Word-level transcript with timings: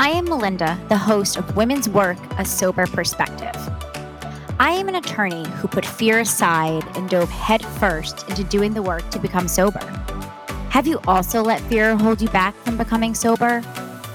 I 0.00 0.10
am 0.10 0.26
Melinda, 0.26 0.78
the 0.88 0.96
host 0.96 1.36
of 1.36 1.56
Women's 1.56 1.88
Work 1.88 2.18
A 2.38 2.44
Sober 2.44 2.86
Perspective. 2.86 3.56
I 4.60 4.70
am 4.70 4.88
an 4.88 4.94
attorney 4.94 5.44
who 5.56 5.66
put 5.66 5.84
fear 5.84 6.20
aside 6.20 6.84
and 6.96 7.10
dove 7.10 7.28
headfirst 7.28 8.28
into 8.28 8.44
doing 8.44 8.74
the 8.74 8.80
work 8.80 9.10
to 9.10 9.18
become 9.18 9.48
sober. 9.48 9.80
Have 10.70 10.86
you 10.86 11.00
also 11.08 11.42
let 11.42 11.60
fear 11.62 11.96
hold 11.96 12.22
you 12.22 12.28
back 12.28 12.54
from 12.58 12.76
becoming 12.78 13.12
sober? 13.12 13.58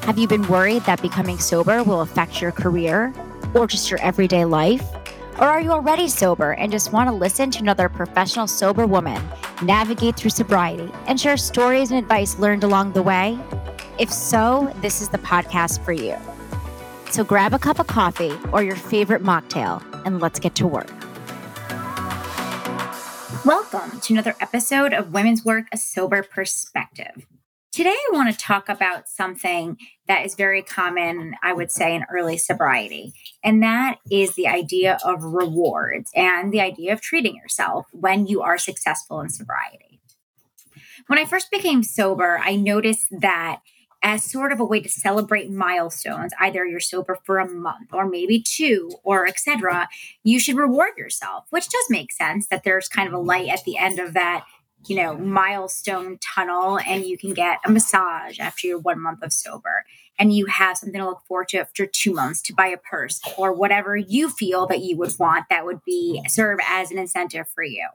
Have 0.04 0.18
you 0.18 0.25
been 0.25 0.48
worried 0.48 0.84
that 0.84 1.02
becoming 1.02 1.38
sober 1.38 1.84
will 1.84 2.00
affect 2.00 2.42
your 2.42 2.54
career 2.54 3.14
or 3.54 3.68
just 3.68 3.92
your 3.92 4.00
everyday 4.00 4.46
life? 4.46 4.89
Or 5.38 5.47
are 5.47 5.60
you 5.60 5.71
already 5.71 6.07
sober 6.07 6.54
and 6.54 6.71
just 6.71 6.93
want 6.93 7.10
to 7.10 7.14
listen 7.14 7.52
to 7.52 7.60
another 7.60 7.89
professional 7.89 8.47
sober 8.47 8.88
woman 8.88 9.21
navigate 9.61 10.15
through 10.15 10.29
sobriety 10.29 10.89
and 11.07 11.20
share 11.20 11.36
stories 11.36 11.92
and 11.92 12.00
advice 12.00 12.39
learned 12.39 12.64
along 12.64 12.93
the 12.93 13.04
way? 13.04 13.38
If 14.00 14.11
so, 14.11 14.74
this 14.82 15.02
is 15.02 15.10
the 15.10 15.20
podcast 15.20 15.86
for 15.86 15.92
you. 15.92 16.15
So 17.11 17.24
grab 17.24 17.54
a 17.54 17.60
cup 17.60 17.78
of 17.78 17.86
coffee 17.86 18.33
or 18.52 18.64
your 18.64 18.75
favorite 18.75 19.21
mocktail 19.21 19.83
and 20.04 20.19
let's 20.19 20.39
get 20.39 20.56
to 20.56 20.66
work. 20.66 20.92
Welcome 23.46 24.00
to 24.00 24.14
another 24.14 24.33
episode 24.42 24.93
of 24.93 25.14
Women's 25.14 25.46
Work 25.46 25.68
A 25.71 25.78
Sober 25.78 26.24
Perspective. 26.24 27.28
Today, 27.71 27.92
I 27.92 28.10
want 28.14 28.33
to 28.33 28.38
talk 28.39 28.68
about 28.68 29.07
something 29.07 29.78
that 30.07 30.25
is 30.25 30.33
very 30.33 30.64
common, 30.64 31.36
I 31.44 31.54
would 31.54 31.69
say, 31.71 31.96
in 31.96 32.05
early 32.11 32.39
sobriety, 32.39 33.14
and 33.44 33.61
that 33.61 33.97
is 34.09 34.33
the 34.33 34.47
idea 34.47 34.97
of 35.05 35.23
rewards 35.23 36.11
and 36.16 36.52
the 36.52 36.61
idea 36.61 36.94
of 36.94 37.02
treating 37.02 37.36
yourself 37.36 37.88
when 37.91 38.25
you 38.25 38.41
are 38.41 38.58
successful 38.58 39.21
in 39.21 39.30
sobriety. 39.30 39.99
When 41.08 41.19
I 41.19 41.25
first 41.25 41.52
became 41.52 41.83
sober, 41.83 42.39
I 42.41 42.55
noticed 42.55 43.08
that 43.11 43.61
as 44.03 44.29
sort 44.29 44.51
of 44.51 44.59
a 44.59 44.65
way 44.65 44.79
to 44.81 44.89
celebrate 44.89 45.49
milestones 45.49 46.33
either 46.41 46.65
you're 46.65 46.79
sober 46.79 47.17
for 47.23 47.39
a 47.39 47.49
month 47.49 47.89
or 47.93 48.07
maybe 48.07 48.39
two 48.41 48.91
or 49.03 49.25
etc 49.25 49.87
you 50.23 50.39
should 50.39 50.55
reward 50.55 50.91
yourself 50.97 51.45
which 51.49 51.69
does 51.69 51.85
make 51.89 52.11
sense 52.11 52.47
that 52.47 52.63
there's 52.63 52.87
kind 52.87 53.07
of 53.07 53.13
a 53.13 53.19
light 53.19 53.49
at 53.49 53.63
the 53.63 53.77
end 53.77 53.99
of 53.99 54.13
that 54.13 54.45
you 54.87 54.95
know 54.95 55.15
milestone 55.15 56.17
tunnel 56.19 56.79
and 56.85 57.05
you 57.05 57.17
can 57.17 57.33
get 57.33 57.59
a 57.65 57.71
massage 57.71 58.39
after 58.39 58.67
your 58.67 58.79
one 58.79 58.99
month 58.99 59.23
of 59.23 59.33
sober. 59.33 59.85
And 60.19 60.33
you 60.33 60.45
have 60.45 60.77
something 60.77 60.99
to 60.99 61.07
look 61.07 61.23
forward 61.27 61.47
to 61.49 61.57
after 61.57 61.87
two 61.87 62.13
months 62.13 62.41
to 62.43 62.53
buy 62.53 62.67
a 62.67 62.77
purse 62.77 63.19
or 63.35 63.51
whatever 63.51 63.97
you 63.97 64.29
feel 64.29 64.67
that 64.67 64.81
you 64.81 64.95
would 64.97 65.13
want 65.17 65.45
that 65.49 65.65
would 65.65 65.83
be 65.85 66.21
serve 66.27 66.59
as 66.67 66.91
an 66.91 66.99
incentive 66.99 67.47
for 67.49 67.63
you 67.63 67.87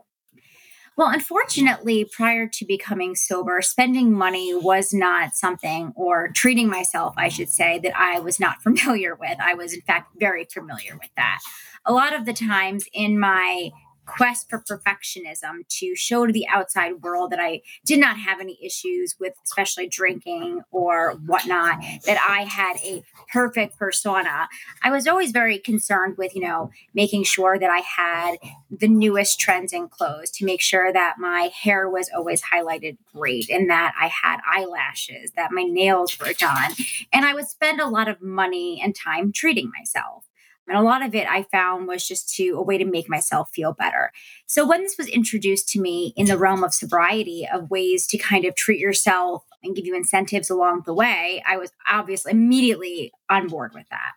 well, 0.98 1.10
unfortunately, 1.10 2.04
prior 2.04 2.48
to 2.48 2.64
becoming 2.64 3.14
sober, 3.14 3.62
spending 3.62 4.12
money 4.12 4.52
was 4.52 4.92
not 4.92 5.32
something, 5.32 5.92
or 5.94 6.26
treating 6.34 6.68
myself, 6.68 7.14
I 7.16 7.28
should 7.28 7.50
say, 7.50 7.78
that 7.84 7.96
I 7.96 8.18
was 8.18 8.40
not 8.40 8.60
familiar 8.64 9.14
with. 9.14 9.38
I 9.40 9.54
was, 9.54 9.72
in 9.72 9.80
fact, 9.82 10.10
very 10.18 10.44
familiar 10.52 10.98
with 11.00 11.10
that. 11.16 11.38
A 11.86 11.92
lot 11.92 12.14
of 12.14 12.26
the 12.26 12.32
times 12.32 12.86
in 12.92 13.16
my 13.16 13.70
quest 14.08 14.48
for 14.48 14.60
perfectionism 14.60 15.68
to 15.68 15.94
show 15.94 16.26
to 16.26 16.32
the 16.32 16.46
outside 16.48 17.02
world 17.02 17.30
that 17.30 17.40
I 17.40 17.60
did 17.84 18.00
not 18.00 18.18
have 18.18 18.40
any 18.40 18.58
issues 18.62 19.14
with, 19.20 19.34
especially 19.44 19.86
drinking 19.86 20.62
or 20.70 21.12
whatnot, 21.26 21.80
that 22.06 22.18
I 22.28 22.44
had 22.44 22.76
a 22.78 23.04
perfect 23.32 23.78
persona. 23.78 24.48
I 24.82 24.90
was 24.90 25.06
always 25.06 25.30
very 25.30 25.58
concerned 25.58 26.16
with, 26.16 26.34
you 26.34 26.42
know, 26.42 26.70
making 26.94 27.24
sure 27.24 27.58
that 27.58 27.70
I 27.70 27.80
had 27.80 28.36
the 28.70 28.88
newest 28.88 29.38
trends 29.38 29.72
in 29.72 29.88
clothes, 29.88 30.30
to 30.30 30.44
make 30.44 30.60
sure 30.60 30.92
that 30.92 31.16
my 31.18 31.50
hair 31.54 31.88
was 31.88 32.10
always 32.16 32.42
highlighted 32.42 32.96
great 33.14 33.50
and 33.50 33.68
that 33.68 33.94
I 34.00 34.06
had 34.22 34.40
eyelashes, 34.50 35.32
that 35.36 35.52
my 35.52 35.62
nails 35.62 36.18
were 36.18 36.32
done. 36.32 36.72
And 37.12 37.24
I 37.24 37.34
would 37.34 37.48
spend 37.48 37.80
a 37.80 37.88
lot 37.88 38.08
of 38.08 38.22
money 38.22 38.80
and 38.82 38.94
time 38.94 39.32
treating 39.32 39.70
myself. 39.76 40.24
And 40.68 40.76
a 40.76 40.82
lot 40.82 41.04
of 41.04 41.14
it 41.14 41.26
I 41.28 41.44
found 41.44 41.88
was 41.88 42.06
just 42.06 42.34
to 42.36 42.50
a 42.50 42.62
way 42.62 42.78
to 42.78 42.84
make 42.84 43.08
myself 43.08 43.50
feel 43.52 43.72
better. 43.72 44.12
So 44.46 44.66
when 44.66 44.82
this 44.82 44.98
was 44.98 45.08
introduced 45.08 45.68
to 45.70 45.80
me 45.80 46.12
in 46.16 46.26
the 46.26 46.38
realm 46.38 46.62
of 46.62 46.74
sobriety, 46.74 47.48
of 47.52 47.70
ways 47.70 48.06
to 48.08 48.18
kind 48.18 48.44
of 48.44 48.54
treat 48.54 48.78
yourself 48.78 49.44
and 49.62 49.74
give 49.74 49.86
you 49.86 49.96
incentives 49.96 50.50
along 50.50 50.82
the 50.84 50.94
way, 50.94 51.42
I 51.46 51.56
was 51.56 51.72
obviously 51.90 52.32
immediately 52.32 53.12
on 53.28 53.48
board 53.48 53.72
with 53.74 53.88
that. 53.90 54.12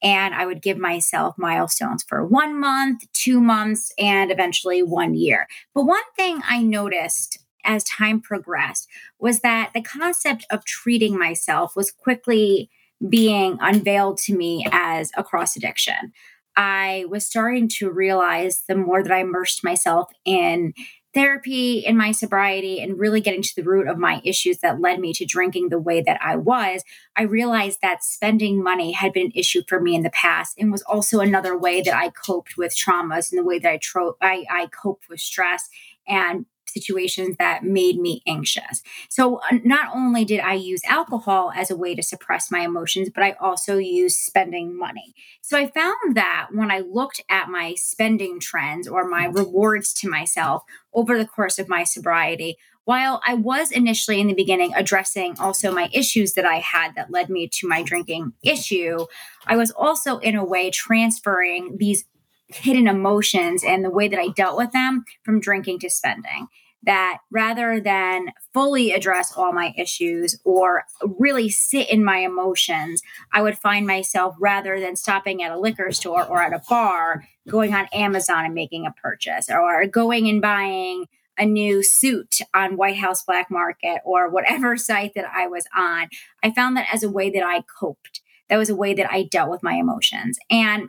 And 0.00 0.34
I 0.34 0.46
would 0.46 0.62
give 0.62 0.78
myself 0.78 1.36
milestones 1.36 2.04
for 2.04 2.24
one 2.24 2.58
month, 2.60 3.04
two 3.12 3.40
months, 3.40 3.92
and 3.98 4.30
eventually 4.30 4.82
one 4.82 5.14
year. 5.14 5.48
But 5.74 5.84
one 5.84 6.04
thing 6.16 6.40
I 6.48 6.62
noticed 6.62 7.38
as 7.64 7.82
time 7.84 8.20
progressed 8.20 8.88
was 9.18 9.40
that 9.40 9.72
the 9.74 9.82
concept 9.82 10.46
of 10.50 10.64
treating 10.64 11.18
myself 11.18 11.74
was 11.74 11.90
quickly 11.90 12.70
being 13.06 13.58
unveiled 13.60 14.18
to 14.18 14.36
me 14.36 14.66
as 14.72 15.10
a 15.16 15.24
cross 15.24 15.56
addiction. 15.56 16.12
I 16.56 17.04
was 17.08 17.24
starting 17.24 17.68
to 17.78 17.90
realize 17.90 18.64
the 18.66 18.74
more 18.74 19.02
that 19.02 19.12
I 19.12 19.20
immersed 19.20 19.62
myself 19.62 20.10
in 20.24 20.74
therapy, 21.14 21.78
in 21.78 21.96
my 21.96 22.12
sobriety, 22.12 22.80
and 22.80 22.98
really 22.98 23.20
getting 23.20 23.42
to 23.42 23.56
the 23.56 23.62
root 23.62 23.88
of 23.88 23.96
my 23.96 24.20
issues 24.24 24.58
that 24.58 24.80
led 24.80 25.00
me 25.00 25.12
to 25.14 25.24
drinking 25.24 25.68
the 25.68 25.78
way 25.78 26.02
that 26.02 26.18
I 26.22 26.36
was, 26.36 26.82
I 27.16 27.22
realized 27.22 27.78
that 27.80 28.04
spending 28.04 28.62
money 28.62 28.92
had 28.92 29.12
been 29.12 29.26
an 29.26 29.32
issue 29.34 29.62
for 29.68 29.80
me 29.80 29.94
in 29.94 30.02
the 30.02 30.10
past 30.10 30.56
and 30.58 30.70
was 30.70 30.82
also 30.82 31.20
another 31.20 31.56
way 31.56 31.80
that 31.80 31.94
I 31.94 32.10
coped 32.10 32.56
with 32.56 32.76
traumas 32.76 33.30
and 33.30 33.38
the 33.38 33.44
way 33.44 33.58
that 33.58 33.72
I, 33.72 33.78
tro- 33.78 34.16
I, 34.20 34.44
I 34.50 34.66
coped 34.66 35.08
with 35.08 35.20
stress 35.20 35.68
and 36.06 36.46
situations 36.68 37.36
that 37.38 37.64
made 37.64 37.98
me 37.98 38.22
anxious. 38.26 38.82
So, 39.08 39.36
uh, 39.50 39.58
not 39.64 39.94
only 39.94 40.24
did 40.24 40.40
I 40.40 40.54
use 40.54 40.82
alcohol 40.86 41.52
as 41.54 41.70
a 41.70 41.76
way 41.76 41.94
to 41.94 42.02
suppress 42.02 42.50
my 42.50 42.60
emotions, 42.60 43.08
but 43.14 43.24
I 43.24 43.32
also 43.40 43.78
used 43.78 44.18
spending 44.18 44.78
money. 44.78 45.14
So, 45.40 45.58
I 45.58 45.66
found 45.66 46.16
that 46.16 46.48
when 46.52 46.70
I 46.70 46.80
looked 46.80 47.22
at 47.28 47.48
my 47.48 47.74
spending 47.74 48.40
trends 48.40 48.88
or 48.88 49.08
my 49.08 49.26
rewards 49.26 49.92
to 49.94 50.08
myself 50.08 50.62
over 50.92 51.18
the 51.18 51.26
course 51.26 51.58
of 51.58 51.68
my 51.68 51.84
sobriety, 51.84 52.56
while 52.88 53.20
I 53.26 53.34
was 53.34 53.70
initially 53.70 54.18
in 54.18 54.28
the 54.28 54.34
beginning 54.34 54.72
addressing 54.74 55.38
also 55.38 55.70
my 55.70 55.90
issues 55.92 56.32
that 56.32 56.46
I 56.46 56.60
had 56.60 56.94
that 56.94 57.10
led 57.10 57.28
me 57.28 57.46
to 57.46 57.68
my 57.68 57.82
drinking 57.82 58.32
issue, 58.42 59.04
I 59.46 59.56
was 59.56 59.70
also 59.70 60.16
in 60.20 60.36
a 60.36 60.42
way 60.42 60.70
transferring 60.70 61.76
these 61.76 62.06
hidden 62.48 62.88
emotions 62.88 63.62
and 63.64 63.84
the 63.84 63.90
way 63.90 64.08
that 64.08 64.18
I 64.18 64.28
dealt 64.28 64.56
with 64.56 64.72
them 64.72 65.04
from 65.22 65.40
drinking 65.40 65.80
to 65.80 65.90
spending. 65.90 66.48
That 66.84 67.18
rather 67.30 67.80
than 67.80 68.28
fully 68.54 68.92
address 68.92 69.36
all 69.36 69.52
my 69.52 69.74
issues 69.76 70.38
or 70.44 70.84
really 71.18 71.50
sit 71.50 71.90
in 71.90 72.04
my 72.04 72.18
emotions, 72.18 73.02
I 73.32 73.42
would 73.42 73.58
find 73.58 73.86
myself 73.86 74.36
rather 74.38 74.78
than 74.78 74.94
stopping 74.94 75.42
at 75.42 75.50
a 75.50 75.58
liquor 75.58 75.90
store 75.90 76.24
or 76.24 76.40
at 76.40 76.52
a 76.52 76.62
bar, 76.68 77.24
going 77.48 77.74
on 77.74 77.88
Amazon 77.92 78.44
and 78.44 78.54
making 78.54 78.86
a 78.86 78.92
purchase 78.92 79.50
or 79.50 79.86
going 79.86 80.28
and 80.28 80.40
buying 80.40 81.06
a 81.38 81.46
new 81.46 81.82
suit 81.82 82.38
on 82.52 82.76
White 82.76 82.96
House 82.96 83.22
Black 83.22 83.50
Market 83.50 84.00
or 84.04 84.28
whatever 84.28 84.76
site 84.76 85.12
that 85.14 85.30
I 85.32 85.46
was 85.46 85.64
on. 85.76 86.08
I 86.42 86.50
found 86.50 86.76
that 86.76 86.88
as 86.92 87.02
a 87.02 87.10
way 87.10 87.30
that 87.30 87.44
I 87.44 87.62
coped. 87.80 88.20
That 88.48 88.56
was 88.56 88.70
a 88.70 88.76
way 88.76 88.94
that 88.94 89.10
I 89.12 89.24
dealt 89.24 89.50
with 89.50 89.62
my 89.62 89.74
emotions. 89.74 90.38
And 90.48 90.88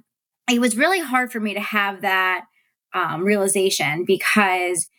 it 0.49 0.59
was 0.59 0.77
really 0.77 0.99
hard 0.99 1.31
for 1.31 1.39
me 1.39 1.53
to 1.53 1.59
have 1.59 2.01
that 2.01 2.45
um, 2.93 3.23
realization 3.23 4.03
because 4.05 4.89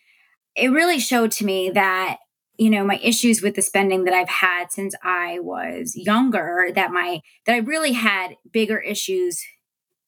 it 0.55 0.69
really 0.69 0.99
showed 0.99 1.31
to 1.31 1.45
me 1.45 1.69
that 1.69 2.17
you 2.57 2.69
know 2.69 2.83
my 2.83 2.99
issues 3.01 3.41
with 3.41 3.55
the 3.55 3.61
spending 3.61 4.03
that 4.03 4.13
i've 4.13 4.29
had 4.29 4.71
since 4.71 4.93
i 5.03 5.39
was 5.39 5.93
younger 5.95 6.69
that 6.75 6.91
my 6.91 7.21
that 7.45 7.53
i 7.53 7.57
really 7.57 7.93
had 7.93 8.35
bigger 8.51 8.77
issues 8.77 9.41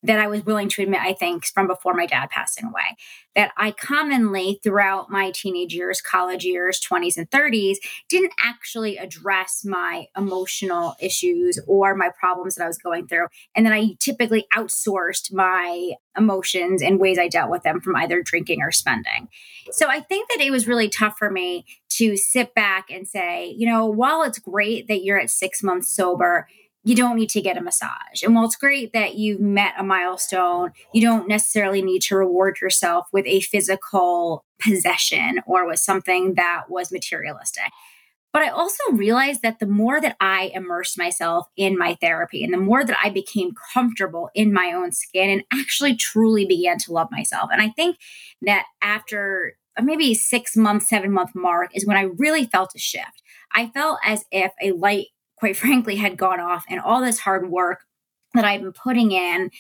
that 0.04 0.20
I 0.20 0.28
was 0.28 0.46
willing 0.46 0.70
to 0.70 0.84
admit, 0.84 1.00
I 1.02 1.14
think, 1.14 1.46
from 1.46 1.68
before 1.68 1.94
my 1.94 2.06
dad 2.06 2.30
passing 2.30 2.66
away. 2.66 2.98
That 3.36 3.52
I 3.58 3.72
commonly, 3.72 4.60
throughout 4.64 5.10
my 5.10 5.32
teenage 5.32 5.74
years, 5.74 6.02
college 6.02 6.44
years, 6.44 6.80
20s, 6.80 7.18
and 7.18 7.30
30s, 7.32 7.78
didn't 8.10 8.34
actually 8.40 8.98
address 8.98 9.64
my 9.66 10.08
emotional 10.16 10.96
issues 11.00 11.60
or 11.68 11.96
my 11.96 12.10
problems 12.20 12.56
that 12.56 12.66
I 12.66 12.68
was 12.68 12.78
going 12.78 13.08
through. 13.08 13.28
And 13.56 13.66
then 13.66 13.74
I 13.74 13.96
typically 14.00 14.46
outsourced 14.54 15.34
my 15.34 15.94
emotions 16.18 16.82
and 16.82 17.00
ways 17.00 17.18
I 17.18 17.28
dealt 17.28 17.50
with 17.50 17.64
them 17.64 17.82
from 17.82 17.96
either 17.96 18.22
drinking 18.22 18.62
or 18.62 18.72
spending. 18.72 19.30
So 19.72 19.88
I 19.90 20.02
think 20.02 20.30
that 20.30 20.42
it 20.42 20.52
was 20.52 20.68
really 20.68 20.90
tough 20.90 21.16
for 21.18 21.32
me 21.32 21.66
to 21.92 22.18
sit 22.18 22.54
back 22.54 22.90
and 22.92 23.08
say, 23.08 23.54
you 23.58 23.68
know, 23.68 23.86
while 23.86 24.24
it's 24.24 24.40
great 24.40 24.88
that 24.88 25.04
you're 25.04 25.20
at 25.20 25.30
six 25.30 25.64
months 25.64 25.88
sober, 25.88 26.48
you 26.84 26.96
don't 26.96 27.16
need 27.16 27.30
to 27.30 27.42
get 27.42 27.58
a 27.58 27.62
massage. 27.62 28.24
And 28.24 28.36
while 28.36 28.46
it's 28.46 28.56
great 28.56 28.92
that 28.94 29.16
you've 29.16 29.40
met 29.40 29.74
a 29.78 29.84
milestone, 29.84 30.72
you 30.94 31.02
don't 31.02 31.28
necessarily 31.28 31.82
need 31.82 32.02
to 32.04 32.18
reward 32.18 32.60
yourself 32.62 33.08
with 33.14 33.26
a 33.26 33.42
physical 33.42 34.44
possession 34.60 35.40
or 35.46 35.66
with 35.68 35.80
something 35.80 36.34
that 36.36 36.66
was 36.70 36.92
materialistic. 36.92 37.72
But 38.34 38.42
I 38.42 38.50
also 38.50 38.84
realized 38.92 39.44
that 39.44 39.60
the 39.60 39.68
more 39.68 40.02
that 40.02 40.18
I 40.20 40.52
immersed 40.56 40.98
myself 40.98 41.48
in 41.56 41.78
my 41.78 41.96
therapy 42.02 42.44
and 42.44 42.52
the 42.52 42.58
more 42.58 42.84
that 42.84 42.98
I 43.02 43.12
became 43.12 43.54
comfortable 43.74 44.32
in 44.34 44.52
my 44.52 44.74
own 44.74 44.92
skin 44.92 45.30
and 45.30 45.44
actually 45.54 45.96
truly 45.96 46.44
began 46.44 46.80
to 46.80 46.94
love 46.94 47.10
myself. 47.12 47.50
And 47.54 47.62
I 47.62 47.70
think 47.70 47.98
that 48.42 48.66
after 48.82 49.56
uh, 49.78 49.84
maybe 49.84 50.16
six 50.16 50.58
month, 50.58 50.84
seven 50.84 51.12
month 51.12 51.36
mark 51.36 51.70
is 51.76 51.86
when 51.86 51.96
I 51.96 52.10
really 52.18 52.46
felt 52.46 52.74
a 52.76 52.80
shift. 52.80 53.22
I 53.54 53.68
felt 53.68 54.00
as 54.04 54.26
if 54.32 54.52
a 54.62 54.72
light 54.72 55.08
quite 55.44 55.58
frankly, 55.58 55.98
had 55.98 56.16
gone 56.16 56.40
off 56.40 56.64
and 56.70 56.80
all 56.80 57.02
this 57.02 57.20
hard 57.20 57.50
work 57.50 57.82
that 58.34 58.46
I'd 58.46 58.62
been 58.62 58.72
putting 58.72 59.12
in 59.12 59.52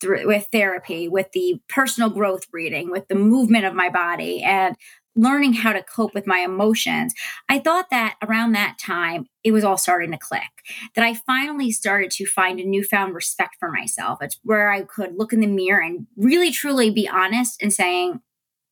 through 0.00 0.28
with 0.28 0.46
therapy, 0.52 1.08
with 1.08 1.32
the 1.32 1.60
personal 1.68 2.10
growth 2.10 2.46
reading, 2.52 2.92
with 2.92 3.08
the 3.08 3.16
movement 3.16 3.64
of 3.64 3.74
my 3.74 3.88
body, 3.88 4.40
and 4.44 4.76
learning 5.16 5.54
how 5.54 5.72
to 5.72 5.82
cope 5.82 6.14
with 6.14 6.28
my 6.28 6.38
emotions, 6.38 7.12
I 7.48 7.58
thought 7.58 7.90
that 7.90 8.14
around 8.22 8.52
that 8.52 8.76
time, 8.78 9.26
it 9.42 9.50
was 9.50 9.64
all 9.64 9.76
starting 9.76 10.12
to 10.12 10.16
click. 10.16 10.42
That 10.94 11.04
I 11.04 11.14
finally 11.14 11.72
started 11.72 12.12
to 12.12 12.24
find 12.24 12.60
a 12.60 12.64
newfound 12.64 13.12
respect 13.12 13.56
for 13.58 13.68
myself. 13.72 14.20
It's 14.22 14.38
where 14.44 14.70
I 14.70 14.82
could 14.82 15.18
look 15.18 15.32
in 15.32 15.40
the 15.40 15.48
mirror 15.48 15.82
and 15.82 16.06
really 16.16 16.52
truly 16.52 16.88
be 16.88 17.08
honest 17.08 17.60
and 17.60 17.72
saying, 17.72 18.20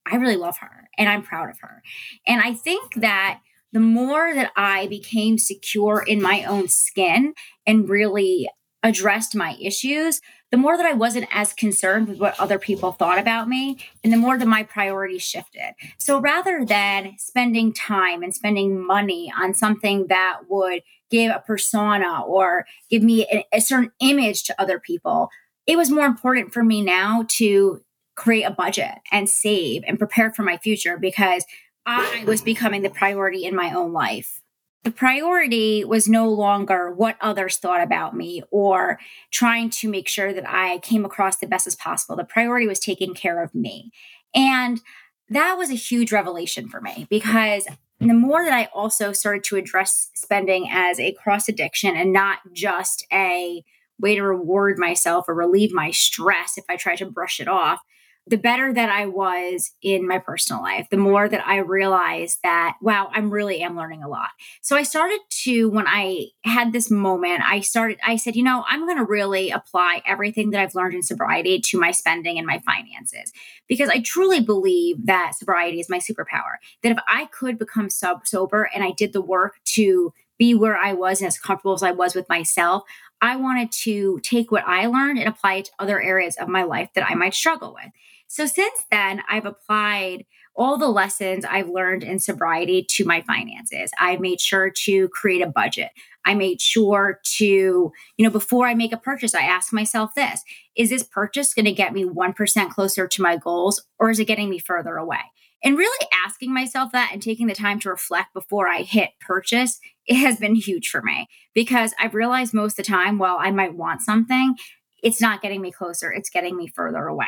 I 0.07 0.15
really 0.15 0.37
love 0.37 0.59
her 0.59 0.89
and 0.97 1.09
I'm 1.09 1.25
proud 1.25 1.51
of 1.51 1.59
her. 1.63 1.83
And 2.29 2.41
I 2.41 2.55
think 2.55 2.95
that 2.95 3.41
the 3.73 3.81
more 3.81 4.35
that 4.35 4.53
I 4.57 4.87
became 4.87 5.39
secure 5.39 6.03
in 6.07 6.21
my 6.21 6.45
own 6.45 6.69
skin 6.69 7.35
and 7.67 7.89
really 7.89 8.49
addressed 8.83 9.35
my 9.35 9.57
issues, 9.61 10.21
the 10.51 10.57
more 10.57 10.77
that 10.77 10.87
I 10.87 10.95
wasn't 10.95 11.29
as 11.31 11.53
concerned 11.53 12.09
with 12.09 12.19
what 12.19 12.39
other 12.41 12.59
people 12.59 12.93
thought 12.93 13.19
about 13.19 13.49
me, 13.49 13.79
and 14.03 14.13
the 14.13 14.17
more 14.17 14.39
that 14.39 14.49
my 14.49 14.63
priorities 14.63 15.23
shifted. 15.23 15.75
So 15.99 16.19
rather 16.19 16.65
than 16.65 17.15
spending 17.19 17.73
time 17.73 18.23
and 18.23 18.35
spending 18.35 18.85
money 18.85 19.33
on 19.39 19.55
something 19.55 20.07
that 20.09 20.41
would 20.49 20.83
give 21.11 21.31
a 21.31 21.41
persona 21.47 22.23
or 22.23 22.67
give 22.89 23.03
me 23.03 23.27
a, 23.31 23.45
a 23.53 23.61
certain 23.61 23.93
image 24.01 24.45
to 24.45 24.61
other 24.61 24.81
people, 24.81 25.29
it 25.67 25.77
was 25.77 25.91
more 25.91 26.07
important 26.07 26.53
for 26.53 26.65
me 26.65 26.83
now 26.83 27.25
to 27.29 27.83
create 28.17 28.43
a 28.43 28.51
budget 28.51 28.97
and 29.13 29.29
save 29.29 29.83
and 29.87 29.99
prepare 29.99 30.33
for 30.33 30.43
my 30.43 30.57
future 30.57 30.99
because 30.99 31.45
I 31.91 32.25
was 32.27 32.43
becoming 32.43 32.83
the 32.83 32.91
priority 32.91 33.45
in 33.45 33.55
my 33.55 33.73
own 33.73 33.93
life 33.93 34.41
the 34.83 34.91
priority 34.91 35.85
was 35.85 36.09
no 36.09 36.29
longer 36.29 36.91
what 36.91 37.17
others 37.21 37.59
thought 37.59 37.83
about 37.83 38.17
me 38.17 38.43
or 38.51 38.99
trying 39.31 39.69
to 39.69 39.91
make 39.91 40.09
sure 40.09 40.33
that 40.33 40.49
I 40.49 40.79
came 40.79 41.05
across 41.05 41.37
the 41.37 41.47
best 41.47 41.67
as 41.67 41.77
possible. 41.77 42.17
The 42.17 42.25
priority 42.25 42.67
was 42.67 42.81
taking 42.81 43.15
care 43.15 43.43
of 43.43 43.55
me. 43.55 43.91
And 44.35 44.81
that 45.29 45.59
was 45.59 45.71
a 45.71 45.75
huge 45.75 46.13
revelation 46.13 46.69
for 46.69 46.81
me 46.81 47.07
because 47.11 47.67
the 47.99 48.15
more 48.15 48.43
that 48.45 48.55
I 48.55 48.71
also 48.75 49.13
started 49.13 49.45
to 49.45 49.57
address 49.57 50.11
spending 50.15 50.69
as 50.71 50.99
a 50.99 51.13
cross 51.13 51.49
addiction 51.49 51.95
and 51.95 52.13
not 52.13 52.39
just 52.55 53.05
a 53.13 53.63
way 53.99 54.15
to 54.15 54.23
reward 54.23 54.79
myself 54.79 55.27
or 55.29 55.35
relieve 55.35 55.73
my 55.73 55.91
stress 55.91 56.57
if 56.57 56.65
I 56.71 56.77
try 56.77 56.97
to 56.97 57.05
brush 57.05 57.39
it 57.39 57.49
off, 57.49 57.81
the 58.31 58.38
better 58.38 58.73
that 58.73 58.88
I 58.88 59.06
was 59.06 59.73
in 59.82 60.06
my 60.06 60.19
personal 60.19 60.62
life, 60.62 60.87
the 60.88 60.97
more 60.97 61.29
that 61.29 61.44
I 61.44 61.56
realized 61.59 62.38
that, 62.44 62.77
wow, 62.81 63.11
I'm 63.12 63.29
really 63.29 63.61
am 63.61 63.77
learning 63.77 64.05
a 64.05 64.09
lot. 64.09 64.29
So 64.62 64.77
I 64.77 64.85
started 64.85 65.19
to, 65.43 65.69
when 65.69 65.87
I 65.88 66.27
had 66.44 66.73
this 66.73 66.93
moment, 66.93 67.43
I 67.44 67.59
started, 67.59 67.99
I 68.06 68.15
said, 68.15 68.37
you 68.37 68.44
know, 68.44 68.65
I'm 68.69 68.87
going 68.87 68.99
to 68.99 69.05
really 69.05 69.50
apply 69.50 70.03
everything 70.06 70.50
that 70.50 70.61
I've 70.61 70.77
learned 70.77 70.94
in 70.94 71.03
sobriety 71.03 71.59
to 71.59 71.81
my 71.81 71.91
spending 71.91 72.38
and 72.38 72.47
my 72.47 72.61
finances 72.61 73.32
because 73.67 73.88
I 73.88 74.00
truly 74.00 74.41
believe 74.41 75.06
that 75.06 75.35
sobriety 75.37 75.81
is 75.81 75.91
my 75.91 75.99
superpower. 75.99 76.59
That 76.85 76.93
if 76.93 76.99
I 77.09 77.26
could 77.26 77.59
become 77.59 77.91
sub 77.91 78.29
sober 78.29 78.71
and 78.73 78.85
I 78.85 78.93
did 78.93 79.12
the 79.12 79.21
work 79.21 79.56
to 79.75 80.15
be 80.41 80.55
where 80.55 80.77
I 80.77 80.95
was 80.95 81.21
and 81.21 81.29
as 81.29 81.39
comfortable 81.39 81.75
as 81.75 81.85
I 81.85 81.93
was 81.93 82.17
with 82.17 82.29
myself, 82.29 82.83
I 83.21 83.37
wanted 83.37 83.71
to 83.83 84.19
take 84.25 84.51
what 84.51 84.65
I 84.67 84.87
learned 84.87 85.19
and 85.19 85.29
apply 85.29 85.57
it 85.57 85.67
to 85.67 85.73
other 85.79 86.01
areas 86.01 86.37
of 86.37 86.49
my 86.49 86.65
life 86.65 86.89
that 86.95 87.09
I 87.09 87.15
might 87.15 87.35
struggle 87.35 87.75
with. 87.75 87.93
So 88.27 88.47
since 88.47 88.85
then, 88.91 89.23
I've 89.29 89.45
applied 89.45 90.25
all 90.57 90.79
the 90.79 90.89
lessons 90.89 91.45
I've 91.45 91.69
learned 91.69 92.03
in 92.03 92.19
sobriety 92.19 92.85
to 92.91 93.05
my 93.05 93.21
finances. 93.21 93.91
I 93.99 94.17
made 94.17 94.41
sure 94.41 94.71
to 94.85 95.09
create 95.09 95.43
a 95.43 95.47
budget. 95.47 95.91
I 96.25 96.35
made 96.35 96.61
sure 96.61 97.21
to, 97.37 97.45
you 97.45 97.93
know, 98.19 98.31
before 98.31 98.67
I 98.67 98.75
make 98.75 98.93
a 98.93 98.99
purchase, 98.99 99.35
I 99.35 99.43
ask 99.43 99.73
myself 99.73 100.15
this 100.15 100.43
is 100.75 100.89
this 100.91 101.03
purchase 101.03 101.53
going 101.53 101.67
to 101.67 101.73
get 101.73 101.93
me 101.93 102.05
1% 102.05 102.71
closer 102.71 103.07
to 103.07 103.23
my 103.23 103.37
goals 103.37 103.83
or 103.99 104.11
is 104.11 104.19
it 104.19 104.27
getting 104.27 104.49
me 104.49 104.59
further 104.59 104.97
away? 104.97 105.21
And 105.62 105.77
really 105.77 106.07
asking 106.27 106.55
myself 106.55 106.93
that 106.93 107.11
and 107.12 107.23
taking 107.23 107.47
the 107.47 107.55
time 107.55 107.79
to 107.81 107.91
reflect 107.91 108.33
before 108.33 108.67
I 108.69 108.83
hit 108.83 109.11
purchase, 109.21 109.79
it 110.07 110.17
has 110.17 110.39
been 110.39 110.55
huge 110.55 110.89
for 110.89 111.03
me 111.03 111.29
because 111.55 111.95
I've 111.99 112.15
realized 112.15 112.55
most 112.55 112.79
of 112.79 112.85
the 112.85 112.91
time, 112.91 113.19
while 113.19 113.37
I 113.39 113.51
might 113.51 113.75
want 113.75 114.01
something, 114.01 114.57
it's 115.03 115.21
not 115.21 115.43
getting 115.43 115.61
me 115.61 115.71
closer, 115.71 116.12
it's 116.12 116.31
getting 116.31 116.57
me 116.57 116.67
further 116.75 117.07
away. 117.07 117.27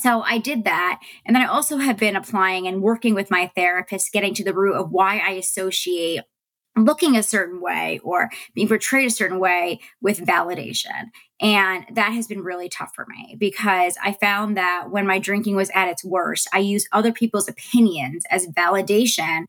So 0.00 0.22
I 0.22 0.38
did 0.38 0.64
that. 0.64 1.00
And 1.26 1.36
then 1.36 1.42
I 1.42 1.46
also 1.46 1.76
have 1.76 1.98
been 1.98 2.16
applying 2.16 2.66
and 2.66 2.82
working 2.82 3.14
with 3.14 3.30
my 3.30 3.50
therapist, 3.54 4.12
getting 4.12 4.34
to 4.34 4.44
the 4.44 4.54
root 4.54 4.74
of 4.74 4.90
why 4.90 5.18
I 5.18 5.32
associate 5.32 6.22
looking 6.76 7.16
a 7.16 7.22
certain 7.22 7.60
way 7.60 8.00
or 8.02 8.30
being 8.54 8.66
mm-hmm. 8.66 8.74
portrayed 8.74 9.06
a 9.06 9.10
certain 9.10 9.38
way 9.38 9.80
with 10.00 10.18
validation. 10.18 11.10
And 11.40 11.84
that 11.92 12.12
has 12.12 12.26
been 12.26 12.42
really 12.42 12.68
tough 12.68 12.92
for 12.94 13.06
me 13.08 13.36
because 13.38 13.96
I 14.02 14.12
found 14.12 14.56
that 14.56 14.90
when 14.90 15.06
my 15.06 15.18
drinking 15.18 15.56
was 15.56 15.70
at 15.74 15.88
its 15.88 16.04
worst, 16.04 16.48
I 16.52 16.58
used 16.58 16.88
other 16.92 17.12
people's 17.12 17.48
opinions 17.48 18.24
as 18.30 18.46
validation 18.48 19.44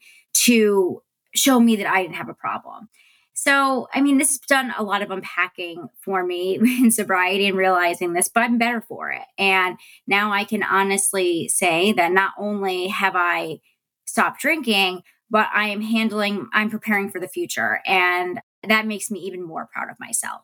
to 0.46 1.02
show 1.34 1.60
me 1.60 1.76
that 1.78 1.88
I 1.88 2.02
didn't 2.02 2.16
have 2.16 2.30
a 2.30 2.34
problem. 2.34 2.90
So, 3.38 3.90
I 3.94 4.00
mean, 4.00 4.18
this 4.18 4.30
has 4.30 4.40
done 4.40 4.74
a 4.78 4.84
lot 4.84 5.02
of 5.02 5.12
unpacking 5.12 5.90
for 6.00 6.26
me 6.26 6.56
in 6.82 6.90
sobriety 6.90 7.48
and 7.48 7.58
realizing 7.58 8.14
this, 8.14 8.30
but 8.30 8.44
I'm 8.44 8.58
better 8.58 8.82
for 8.82 9.12
it. 9.12 9.26
And 9.38 9.78
now 10.08 10.32
I 10.32 10.46
can 10.46 10.64
honestly 10.64 11.48
say 11.50 11.92
that 11.94 12.14
not 12.14 12.32
only 12.38 12.88
have 12.88 13.16
I 13.16 13.60
stopped 14.06 14.40
drinking, 14.40 15.02
but 15.30 15.48
I 15.54 15.70
am 15.70 15.82
handling, 15.82 16.48
I'm 16.54 16.70
preparing 16.70 17.10
for 17.10 17.20
the 17.20 17.28
future. 17.28 17.82
And 17.86 18.40
that 18.68 18.88
makes 18.88 19.12
me 19.12 19.20
even 19.20 19.44
more 19.44 19.70
proud 19.72 19.90
of 19.90 20.00
myself. 20.00 20.42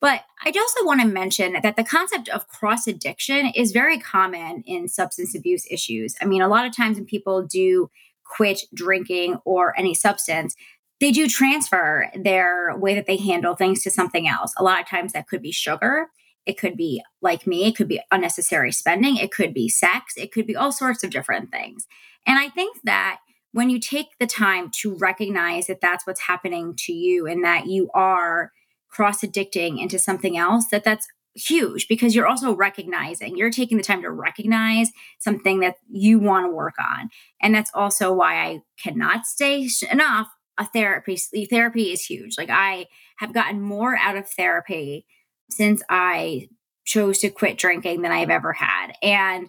But 0.00 0.22
I 0.42 0.48
also 0.48 0.86
want 0.86 1.02
to 1.02 1.06
mention 1.06 1.56
that 1.62 1.76
the 1.76 1.84
concept 1.84 2.28
of 2.30 2.48
cross 2.48 2.86
addiction 2.86 3.46
is 3.54 3.72
very 3.72 3.98
common 3.98 4.62
in 4.66 4.88
substance 4.88 5.34
abuse 5.34 5.66
issues. 5.70 6.16
I 6.22 6.24
mean, 6.24 6.40
a 6.40 6.48
lot 6.48 6.64
of 6.64 6.74
times 6.74 6.96
when 6.96 7.04
people 7.04 7.42
do 7.42 7.90
quit 8.24 8.62
drinking 8.72 9.36
or 9.44 9.78
any 9.78 9.92
substance, 9.92 10.56
they 11.00 11.10
do 11.10 11.28
transfer 11.28 12.10
their 12.14 12.76
way 12.78 12.94
that 12.94 13.06
they 13.06 13.16
handle 13.16 13.54
things 13.54 13.82
to 13.82 13.90
something 13.90 14.26
else. 14.26 14.54
A 14.56 14.62
lot 14.62 14.80
of 14.80 14.88
times 14.88 15.12
that 15.12 15.28
could 15.28 15.42
be 15.42 15.52
sugar. 15.52 16.08
It 16.46 16.58
could 16.58 16.76
be 16.76 17.02
like 17.20 17.46
me, 17.46 17.66
it 17.66 17.76
could 17.76 17.86
be 17.86 18.00
unnecessary 18.10 18.72
spending, 18.72 19.18
it 19.18 19.30
could 19.30 19.52
be 19.52 19.68
sex, 19.68 20.14
it 20.16 20.32
could 20.32 20.46
be 20.46 20.56
all 20.56 20.72
sorts 20.72 21.04
of 21.04 21.10
different 21.10 21.52
things. 21.52 21.86
And 22.26 22.38
I 22.38 22.48
think 22.48 22.78
that 22.84 23.19
when 23.60 23.68
you 23.68 23.78
take 23.78 24.16
the 24.18 24.26
time 24.26 24.70
to 24.70 24.94
recognize 24.94 25.66
that 25.66 25.82
that's 25.82 26.06
what's 26.06 26.22
happening 26.22 26.74
to 26.74 26.94
you 26.94 27.26
and 27.26 27.44
that 27.44 27.66
you 27.66 27.90
are 27.92 28.52
cross 28.88 29.20
addicting 29.20 29.78
into 29.78 29.98
something 29.98 30.38
else, 30.38 30.64
that 30.70 30.82
that's 30.82 31.06
huge 31.34 31.86
because 31.86 32.14
you're 32.14 32.26
also 32.26 32.56
recognizing, 32.56 33.36
you're 33.36 33.50
taking 33.50 33.76
the 33.76 33.84
time 33.84 34.00
to 34.00 34.10
recognize 34.10 34.90
something 35.18 35.60
that 35.60 35.74
you 35.90 36.18
want 36.18 36.46
to 36.46 36.50
work 36.50 36.72
on. 36.80 37.10
And 37.42 37.54
that's 37.54 37.70
also 37.74 38.14
why 38.14 38.46
I 38.46 38.62
cannot 38.82 39.26
stay 39.26 39.68
enough 39.92 40.28
a 40.56 40.64
therapy 40.64 41.18
therapy 41.48 41.90
is 41.90 42.04
huge 42.04 42.36
like 42.36 42.50
i 42.50 42.86
have 43.16 43.32
gotten 43.32 43.62
more 43.62 43.96
out 43.96 44.16
of 44.16 44.28
therapy 44.28 45.06
since 45.48 45.82
i 45.88 46.48
chose 46.84 47.18
to 47.18 47.30
quit 47.30 47.56
drinking 47.56 48.02
than 48.02 48.12
i've 48.12 48.28
ever 48.28 48.52
had 48.52 48.92
and 49.02 49.48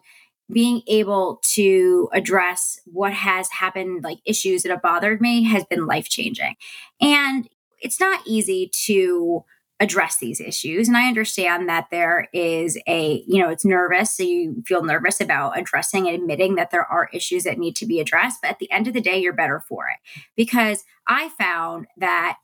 being 0.52 0.82
able 0.88 1.40
to 1.44 2.10
address 2.14 2.80
what 2.86 3.14
has 3.14 3.50
happened 3.50 4.04
like 4.04 4.20
issues 4.26 4.64
that 4.64 4.70
have 4.70 4.82
bothered 4.82 5.22
me 5.22 5.44
has 5.44 5.64
been 5.66 5.86
life 5.86 6.10
changing 6.10 6.56
and 7.00 7.48
it's 7.80 8.00
not 8.00 8.22
easy 8.26 8.70
to 8.86 9.44
address 9.82 10.18
these 10.18 10.40
issues. 10.40 10.88
And 10.88 10.96
I 10.96 11.08
understand 11.08 11.68
that 11.68 11.88
there 11.90 12.30
is 12.34 12.80
a, 12.88 13.24
you 13.28 13.42
know, 13.42 13.50
it's 13.50 13.66
nervous. 13.66 14.16
So 14.16 14.22
you 14.22 14.64
feel 14.66 14.84
nervous 14.84 15.20
about 15.20 15.58
addressing 15.58 16.08
and 16.08 16.16
admitting 16.16 16.54
that 16.56 16.70
there 16.70 16.86
are 16.86 17.10
issues 17.12 17.46
that 17.46 17.58
need 17.58 17.76
to 17.78 17.88
be 17.88 18.00
addressed. 18.00 18.42
But 18.44 18.52
at 18.52 18.60
the 18.60 18.72
end 18.72 18.88
of 18.88 18.94
the 18.94 19.02
day, 19.02 19.18
you're 19.18 19.34
better 19.34 19.64
for 19.68 19.88
it. 19.90 19.98
Because 20.36 20.84
I 21.08 21.30
found 21.30 21.88
that 21.98 22.38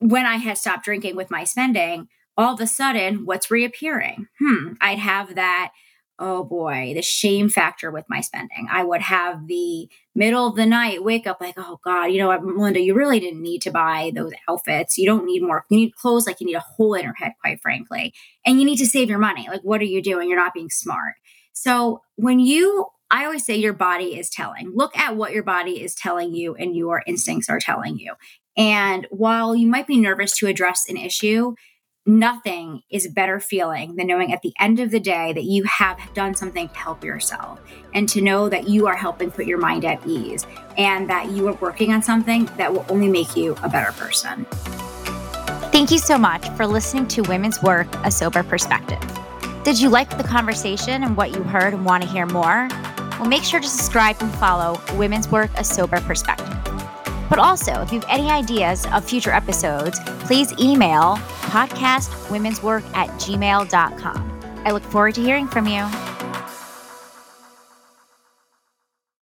when 0.00 0.26
I 0.26 0.36
had 0.36 0.58
stopped 0.58 0.84
drinking 0.84 1.14
with 1.14 1.30
my 1.30 1.44
spending, 1.44 2.08
all 2.36 2.54
of 2.54 2.60
a 2.60 2.66
sudden, 2.66 3.24
what's 3.24 3.52
reappearing? 3.52 4.26
Hmm, 4.40 4.72
I'd 4.80 4.98
have 4.98 5.36
that 5.36 5.70
oh 6.20 6.44
boy, 6.44 6.92
the 6.94 7.02
shame 7.02 7.48
factor 7.48 7.90
with 7.90 8.04
my 8.08 8.20
spending. 8.20 8.68
I 8.70 8.84
would 8.84 9.00
have 9.00 9.46
the 9.46 9.88
middle 10.14 10.46
of 10.46 10.54
the 10.54 10.66
night 10.66 11.02
wake 11.02 11.26
up 11.26 11.40
like, 11.40 11.54
oh 11.56 11.80
God, 11.82 12.06
you 12.06 12.18
know 12.18 12.28
what, 12.28 12.44
Melinda, 12.44 12.80
you 12.80 12.94
really 12.94 13.18
didn't 13.18 13.42
need 13.42 13.62
to 13.62 13.70
buy 13.70 14.12
those 14.14 14.32
outfits. 14.48 14.98
You 14.98 15.06
don't 15.06 15.24
need 15.24 15.42
more. 15.42 15.64
You 15.70 15.78
need 15.78 15.96
clothes 15.96 16.26
like 16.26 16.40
you 16.40 16.46
need 16.46 16.54
a 16.54 16.60
hole 16.60 16.94
in 16.94 17.04
your 17.04 17.14
head, 17.14 17.32
quite 17.40 17.60
frankly. 17.62 18.12
And 18.44 18.60
you 18.60 18.66
need 18.66 18.76
to 18.76 18.86
save 18.86 19.08
your 19.08 19.18
money. 19.18 19.48
Like, 19.48 19.62
what 19.62 19.80
are 19.80 19.84
you 19.84 20.02
doing? 20.02 20.28
You're 20.28 20.38
not 20.38 20.54
being 20.54 20.70
smart. 20.70 21.14
So 21.52 22.02
when 22.16 22.38
you, 22.38 22.86
I 23.10 23.24
always 23.24 23.44
say 23.44 23.56
your 23.56 23.72
body 23.72 24.18
is 24.18 24.28
telling. 24.28 24.72
Look 24.74 24.96
at 24.96 25.16
what 25.16 25.32
your 25.32 25.42
body 25.42 25.82
is 25.82 25.94
telling 25.94 26.34
you 26.34 26.54
and 26.54 26.76
your 26.76 27.02
instincts 27.06 27.48
are 27.48 27.58
telling 27.58 27.98
you. 27.98 28.14
And 28.56 29.06
while 29.10 29.56
you 29.56 29.66
might 29.66 29.86
be 29.86 29.96
nervous 29.96 30.36
to 30.38 30.46
address 30.46 30.88
an 30.88 30.96
issue, 30.96 31.54
nothing 32.10 32.82
is 32.90 33.06
a 33.06 33.10
better 33.10 33.38
feeling 33.38 33.96
than 33.96 34.08
knowing 34.08 34.32
at 34.32 34.42
the 34.42 34.52
end 34.58 34.80
of 34.80 34.90
the 34.90 35.00
day 35.00 35.32
that 35.32 35.44
you 35.44 35.62
have 35.64 35.98
done 36.12 36.34
something 36.34 36.68
to 36.68 36.74
help 36.74 37.04
yourself 37.04 37.60
and 37.94 38.08
to 38.08 38.20
know 38.20 38.48
that 38.48 38.68
you 38.68 38.86
are 38.86 38.96
helping 38.96 39.30
put 39.30 39.46
your 39.46 39.58
mind 39.58 39.84
at 39.84 40.04
ease 40.06 40.46
and 40.76 41.08
that 41.08 41.30
you 41.30 41.46
are 41.46 41.54
working 41.54 41.92
on 41.92 42.02
something 42.02 42.46
that 42.56 42.72
will 42.72 42.84
only 42.88 43.08
make 43.08 43.36
you 43.36 43.54
a 43.62 43.68
better 43.68 43.92
person. 43.92 44.44
Thank 45.70 45.92
you 45.92 45.98
so 45.98 46.18
much 46.18 46.48
for 46.50 46.66
listening 46.66 47.06
to 47.08 47.22
Women's 47.22 47.62
Work 47.62 47.86
A 48.04 48.10
Sober 48.10 48.42
Perspective. 48.42 48.98
Did 49.62 49.80
you 49.80 49.88
like 49.88 50.16
the 50.16 50.24
conversation 50.24 51.04
and 51.04 51.16
what 51.16 51.30
you 51.30 51.42
heard 51.44 51.74
and 51.74 51.84
want 51.84 52.02
to 52.02 52.08
hear 52.08 52.26
more? 52.26 52.68
Well, 53.20 53.28
make 53.28 53.44
sure 53.44 53.60
to 53.60 53.68
subscribe 53.68 54.16
and 54.20 54.34
follow 54.34 54.80
Women's 54.94 55.28
Work 55.28 55.50
A 55.56 55.62
Sober 55.62 56.00
Perspective. 56.00 56.56
But 57.28 57.38
also, 57.38 57.80
if 57.82 57.92
you 57.92 58.00
have 58.00 58.08
any 58.10 58.28
ideas 58.28 58.86
of 58.86 59.04
future 59.04 59.30
episodes, 59.30 60.00
please 60.24 60.52
email 60.58 61.16
podcastwomenswork 61.50 62.84
at 62.94 63.08
gmail.com. 63.20 64.40
I 64.64 64.70
look 64.70 64.84
forward 64.84 65.14
to 65.16 65.22
hearing 65.22 65.48
from 65.48 65.66
you. 65.66 66.09